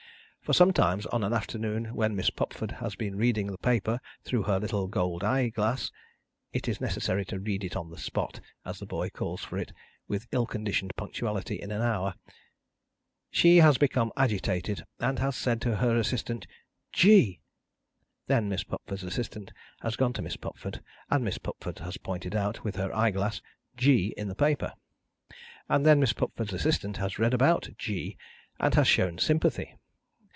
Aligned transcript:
For, 0.43 0.53
sometimes 0.53 1.05
of 1.05 1.21
an 1.23 1.31
afternoon 1.31 1.95
when 1.95 2.13
Miss 2.13 2.29
Pupford 2.29 2.71
has 2.71 2.93
been 2.95 3.15
reading 3.15 3.47
the 3.47 3.57
paper 3.57 4.01
through 4.25 4.43
her 4.43 4.59
little 4.59 4.89
gold 4.89 5.23
eye 5.23 5.47
glass 5.47 5.93
(it 6.51 6.67
is 6.67 6.81
necessary 6.81 7.23
to 7.27 7.39
read 7.39 7.63
it 7.63 7.77
on 7.77 7.89
the 7.89 7.97
spot, 7.97 8.41
as 8.65 8.77
the 8.77 8.85
boy 8.85 9.09
calls 9.11 9.41
for 9.45 9.57
it, 9.57 9.71
with 10.09 10.27
ill 10.33 10.45
conditioned 10.45 10.93
punctuality, 10.97 11.55
in 11.55 11.71
an 11.71 11.81
hour), 11.81 12.15
she 13.29 13.57
has 13.59 13.77
become 13.77 14.11
agitated, 14.17 14.83
and 14.99 15.19
has 15.19 15.37
said 15.37 15.61
to 15.61 15.77
her 15.77 15.95
assistant 15.95 16.47
"G!" 16.91 17.39
Then 18.27 18.49
Miss 18.49 18.65
Pupford's 18.65 19.05
assistant 19.05 19.53
has 19.79 19.95
gone 19.95 20.11
to 20.13 20.21
Miss 20.21 20.35
Pupford, 20.35 20.81
and 21.09 21.23
Miss 21.23 21.37
Pupford 21.37 21.79
has 21.79 21.95
pointed 21.95 22.35
out, 22.35 22.61
with 22.61 22.75
her 22.75 22.93
eye 22.93 23.11
glass, 23.11 23.41
G 23.77 24.13
in 24.17 24.27
the 24.27 24.35
paper, 24.35 24.73
and 25.69 25.85
then 25.85 26.01
Miss 26.01 26.11
Pupford's 26.11 26.51
assistant 26.51 26.97
has 26.97 27.17
read 27.19 27.33
about 27.33 27.69
G, 27.77 28.17
and 28.59 28.75
has 28.75 28.89
shown 28.89 29.17
sympathy. 29.17 29.77